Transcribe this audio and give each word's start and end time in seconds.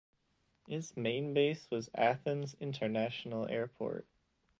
Its 0.67 0.97
main 0.97 1.31
base 1.31 1.67
was 1.69 1.91
Athens 1.93 2.55
International 2.59 3.47
Airport. 3.47 4.07